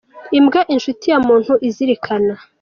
Imbwa, 0.37 0.61
inshuti 0.73 1.05
ya 1.11 1.19
muntu 1.27 1.53
izirikana 1.67 2.33